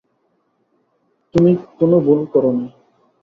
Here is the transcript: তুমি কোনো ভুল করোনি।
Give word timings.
তুমি 1.33 1.51
কোনো 1.79 1.95
ভুল 1.99 2.19
করোনি। 2.33 2.67